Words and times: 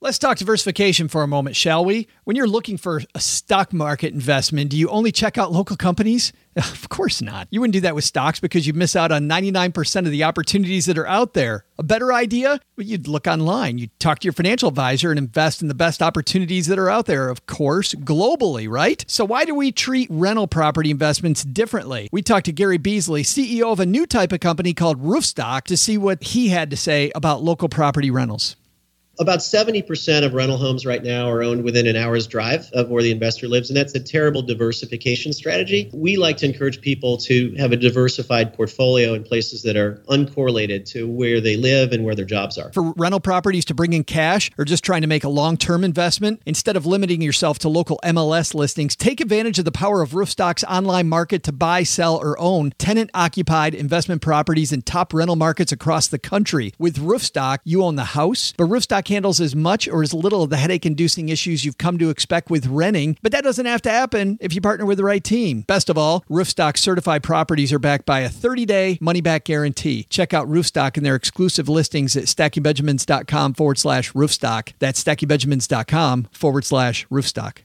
Let's 0.00 0.20
talk 0.20 0.38
diversification 0.38 1.08
for 1.08 1.24
a 1.24 1.26
moment, 1.26 1.56
shall 1.56 1.84
we? 1.84 2.06
When 2.22 2.36
you're 2.36 2.46
looking 2.46 2.76
for 2.76 3.02
a 3.16 3.20
stock 3.20 3.72
market 3.72 4.14
investment, 4.14 4.70
do 4.70 4.76
you 4.76 4.88
only 4.90 5.10
check 5.10 5.36
out 5.36 5.50
local 5.50 5.76
companies? 5.76 6.32
Of 6.58 6.88
course 6.88 7.22
not. 7.22 7.46
You 7.52 7.60
wouldn't 7.60 7.74
do 7.74 7.80
that 7.82 7.94
with 7.94 8.02
stocks 8.02 8.40
because 8.40 8.66
you 8.66 8.72
miss 8.72 8.96
out 8.96 9.12
on 9.12 9.28
99% 9.28 10.06
of 10.06 10.10
the 10.10 10.24
opportunities 10.24 10.86
that 10.86 10.98
are 10.98 11.06
out 11.06 11.34
there. 11.34 11.64
A 11.78 11.84
better 11.84 12.12
idea? 12.12 12.58
Well, 12.76 12.84
you'd 12.84 13.06
look 13.06 13.28
online, 13.28 13.78
you'd 13.78 13.96
talk 14.00 14.18
to 14.18 14.26
your 14.26 14.32
financial 14.32 14.68
advisor 14.68 15.10
and 15.10 15.18
invest 15.18 15.62
in 15.62 15.68
the 15.68 15.74
best 15.74 16.02
opportunities 16.02 16.66
that 16.66 16.78
are 16.78 16.90
out 16.90 17.06
there, 17.06 17.28
of 17.28 17.46
course, 17.46 17.94
globally, 17.94 18.68
right? 18.68 19.04
So, 19.06 19.24
why 19.24 19.44
do 19.44 19.54
we 19.54 19.70
treat 19.70 20.08
rental 20.10 20.48
property 20.48 20.90
investments 20.90 21.44
differently? 21.44 22.08
We 22.10 22.22
talked 22.22 22.46
to 22.46 22.52
Gary 22.52 22.78
Beasley, 22.78 23.22
CEO 23.22 23.70
of 23.70 23.78
a 23.78 23.86
new 23.86 24.04
type 24.04 24.32
of 24.32 24.40
company 24.40 24.74
called 24.74 25.00
Roofstock, 25.00 25.62
to 25.64 25.76
see 25.76 25.96
what 25.96 26.24
he 26.24 26.48
had 26.48 26.70
to 26.70 26.76
say 26.76 27.12
about 27.14 27.44
local 27.44 27.68
property 27.68 28.10
rentals 28.10 28.56
about 29.18 29.40
70% 29.40 30.24
of 30.24 30.32
rental 30.32 30.56
homes 30.56 30.86
right 30.86 31.02
now 31.02 31.28
are 31.28 31.42
owned 31.42 31.64
within 31.64 31.86
an 31.86 31.96
hour's 31.96 32.26
drive 32.26 32.70
of 32.72 32.88
where 32.88 33.02
the 33.02 33.10
investor 33.10 33.48
lives, 33.48 33.68
and 33.68 33.76
that's 33.76 33.94
a 33.94 34.00
terrible 34.00 34.42
diversification 34.42 35.32
strategy. 35.32 35.90
We 35.92 36.16
like 36.16 36.36
to 36.38 36.46
encourage 36.46 36.80
people 36.80 37.16
to 37.18 37.54
have 37.56 37.72
a 37.72 37.76
diversified 37.76 38.54
portfolio 38.54 39.14
in 39.14 39.24
places 39.24 39.62
that 39.62 39.76
are 39.76 40.02
uncorrelated 40.08 40.84
to 40.92 41.08
where 41.08 41.40
they 41.40 41.56
live 41.56 41.92
and 41.92 42.04
where 42.04 42.14
their 42.14 42.24
jobs 42.24 42.58
are. 42.58 42.72
For 42.72 42.92
rental 42.92 43.20
properties 43.20 43.64
to 43.66 43.74
bring 43.74 43.92
in 43.92 44.04
cash 44.04 44.50
or 44.56 44.64
just 44.64 44.84
trying 44.84 45.02
to 45.02 45.08
make 45.08 45.24
a 45.24 45.28
long 45.28 45.56
term 45.56 45.82
investment, 45.82 46.40
instead 46.46 46.76
of 46.76 46.86
limiting 46.86 47.20
yourself 47.20 47.58
to 47.60 47.68
local 47.68 47.98
MLS 48.04 48.54
listings, 48.54 48.94
take 48.94 49.20
advantage 49.20 49.58
of 49.58 49.64
the 49.64 49.72
power 49.72 50.00
of 50.02 50.10
Roofstock's 50.10 50.64
online 50.64 51.08
market 51.08 51.42
to 51.44 51.52
buy, 51.52 51.82
sell, 51.82 52.16
or 52.16 52.38
own 52.38 52.72
tenant 52.78 53.10
occupied 53.14 53.74
investment 53.74 54.22
properties 54.22 54.72
in 54.72 54.82
top 54.82 55.12
rental 55.12 55.36
markets 55.36 55.72
across 55.72 56.06
the 56.06 56.18
country. 56.18 56.72
With 56.78 56.98
Roofstock, 56.98 57.58
you 57.64 57.82
own 57.82 57.96
the 57.96 58.04
house, 58.04 58.54
but 58.56 58.68
Roofstock 58.68 59.07
handles 59.08 59.40
as 59.40 59.54
much 59.54 59.88
or 59.88 60.02
as 60.02 60.14
little 60.14 60.42
of 60.42 60.50
the 60.50 60.56
headache 60.56 60.86
inducing 60.86 61.28
issues 61.28 61.64
you've 61.64 61.78
come 61.78 61.98
to 61.98 62.10
expect 62.10 62.50
with 62.50 62.66
renting, 62.66 63.16
but 63.22 63.32
that 63.32 63.44
doesn't 63.44 63.66
have 63.66 63.82
to 63.82 63.90
happen 63.90 64.38
if 64.40 64.54
you 64.54 64.60
partner 64.60 64.86
with 64.86 64.98
the 64.98 65.04
right 65.04 65.22
team. 65.22 65.62
Best 65.62 65.90
of 65.90 65.98
all, 65.98 66.24
Roofstock 66.30 66.76
certified 66.76 67.22
properties 67.22 67.72
are 67.72 67.78
backed 67.78 68.06
by 68.06 68.20
a 68.20 68.28
30 68.28 68.66
day 68.66 68.98
money 69.00 69.20
back 69.20 69.44
guarantee. 69.44 70.04
Check 70.04 70.32
out 70.32 70.48
Roofstock 70.48 70.96
and 70.96 71.04
their 71.04 71.14
exclusive 71.14 71.68
listings 71.68 72.16
at 72.16 72.24
stackingbenjamins.com 72.24 73.54
forward 73.54 73.78
slash 73.78 74.12
roofstock. 74.12 74.72
That's 74.78 75.02
stackingbenjamins.com 75.02 76.28
forward 76.32 76.64
slash 76.64 77.06
roofstock. 77.08 77.58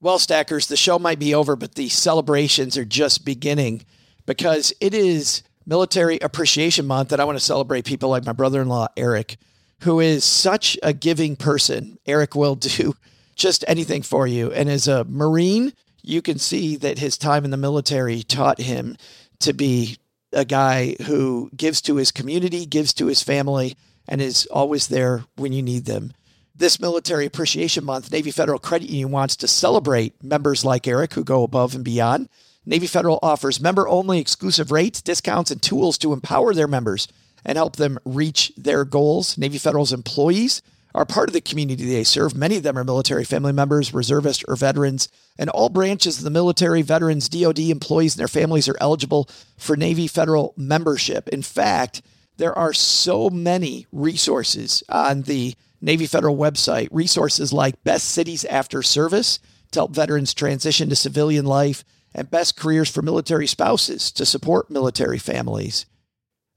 Well, 0.00 0.18
Stackers, 0.18 0.66
the 0.66 0.76
show 0.76 0.98
might 0.98 1.20
be 1.20 1.32
over, 1.32 1.54
but 1.54 1.76
the 1.76 1.88
celebrations 1.88 2.76
are 2.76 2.84
just 2.84 3.24
beginning 3.24 3.84
because 4.26 4.72
it 4.80 4.94
is 4.94 5.44
Military 5.64 6.18
Appreciation 6.18 6.86
Month, 6.86 7.12
and 7.12 7.22
I 7.22 7.24
want 7.24 7.38
to 7.38 7.44
celebrate 7.44 7.84
people 7.84 8.08
like 8.08 8.26
my 8.26 8.32
brother 8.32 8.60
in 8.60 8.68
law, 8.68 8.88
Eric 8.96 9.36
who 9.82 10.00
is 10.00 10.24
such 10.24 10.78
a 10.82 10.92
giving 10.92 11.36
person. 11.36 11.98
Eric 12.06 12.34
will 12.34 12.54
do 12.54 12.94
just 13.34 13.64
anything 13.66 14.02
for 14.02 14.26
you. 14.26 14.52
And 14.52 14.68
as 14.68 14.88
a 14.88 15.04
Marine, 15.04 15.72
you 16.02 16.22
can 16.22 16.38
see 16.38 16.76
that 16.76 16.98
his 16.98 17.18
time 17.18 17.44
in 17.44 17.50
the 17.50 17.56
military 17.56 18.22
taught 18.22 18.60
him 18.60 18.96
to 19.40 19.52
be 19.52 19.98
a 20.32 20.44
guy 20.44 20.96
who 21.06 21.50
gives 21.56 21.80
to 21.82 21.96
his 21.96 22.10
community, 22.10 22.64
gives 22.64 22.94
to 22.94 23.06
his 23.06 23.22
family, 23.22 23.76
and 24.08 24.20
is 24.20 24.46
always 24.46 24.88
there 24.88 25.24
when 25.36 25.52
you 25.52 25.62
need 25.62 25.84
them. 25.84 26.12
This 26.54 26.80
Military 26.80 27.26
Appreciation 27.26 27.84
Month, 27.84 28.12
Navy 28.12 28.30
Federal 28.30 28.58
Credit 28.58 28.88
Union 28.88 29.10
wants 29.10 29.36
to 29.36 29.48
celebrate 29.48 30.22
members 30.22 30.64
like 30.64 30.86
Eric 30.86 31.14
who 31.14 31.24
go 31.24 31.42
above 31.42 31.74
and 31.74 31.84
beyond. 31.84 32.28
Navy 32.64 32.86
Federal 32.86 33.18
offers 33.22 33.60
member 33.60 33.88
only 33.88 34.20
exclusive 34.20 34.70
rates, 34.70 35.02
discounts, 35.02 35.50
and 35.50 35.60
tools 35.60 35.98
to 35.98 36.12
empower 36.12 36.54
their 36.54 36.68
members 36.68 37.08
and 37.44 37.56
help 37.56 37.76
them 37.76 37.98
reach 38.04 38.52
their 38.56 38.84
goals. 38.84 39.36
Navy 39.36 39.58
Federal's 39.58 39.92
employees 39.92 40.62
are 40.94 41.06
part 41.06 41.28
of 41.28 41.32
the 41.32 41.40
community 41.40 41.84
they 41.86 42.04
serve. 42.04 42.36
Many 42.36 42.56
of 42.56 42.62
them 42.62 42.76
are 42.76 42.84
military 42.84 43.24
family 43.24 43.52
members, 43.52 43.94
reservists, 43.94 44.44
or 44.46 44.56
veterans. 44.56 45.08
And 45.38 45.48
all 45.50 45.68
branches 45.68 46.18
of 46.18 46.24
the 46.24 46.30
military, 46.30 46.82
veterans, 46.82 47.28
DoD 47.28 47.60
employees, 47.60 48.14
and 48.14 48.20
their 48.20 48.28
families 48.28 48.68
are 48.68 48.76
eligible 48.80 49.28
for 49.56 49.76
Navy 49.76 50.06
Federal 50.06 50.52
membership. 50.56 51.28
In 51.28 51.42
fact, 51.42 52.02
there 52.36 52.56
are 52.56 52.72
so 52.72 53.30
many 53.30 53.86
resources 53.90 54.82
on 54.88 55.22
the 55.22 55.54
Navy 55.80 56.06
Federal 56.06 56.36
website, 56.36 56.88
resources 56.92 57.52
like 57.52 57.82
Best 57.84 58.08
Cities 58.08 58.44
After 58.44 58.82
Service 58.82 59.38
to 59.72 59.80
help 59.80 59.94
veterans 59.94 60.34
transition 60.34 60.88
to 60.90 60.96
civilian 60.96 61.46
life, 61.46 61.84
and 62.14 62.30
Best 62.30 62.56
Careers 62.56 62.90
for 62.90 63.00
Military 63.00 63.46
Spouses 63.46 64.12
to 64.12 64.26
support 64.26 64.70
military 64.70 65.18
families. 65.18 65.86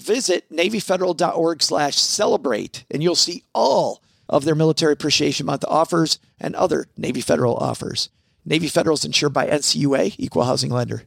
Visit 0.00 0.50
NavyFederal.org 0.50 1.62
slash 1.62 1.96
celebrate, 1.96 2.84
and 2.90 3.02
you'll 3.02 3.14
see 3.14 3.44
all 3.54 4.02
of 4.30 4.44
their 4.44 4.54
Military 4.54 4.94
Appreciation 4.94 5.44
Month 5.44 5.64
offers 5.68 6.18
and 6.40 6.54
other 6.54 6.86
Navy 6.96 7.20
Federal 7.20 7.56
offers. 7.56 8.08
Navy 8.44 8.68
Federal 8.68 8.94
is 8.94 9.04
insured 9.04 9.34
by 9.34 9.46
NCUA, 9.46 10.14
Equal 10.18 10.44
Housing 10.44 10.70
Lender. 10.70 11.02